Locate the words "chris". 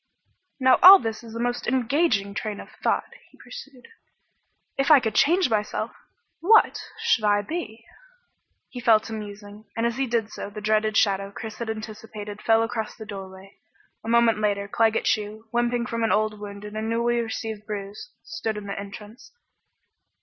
11.29-11.59